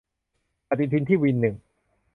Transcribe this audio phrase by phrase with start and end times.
[0.67, 1.55] ปฏิทินที่วินหนึ่ง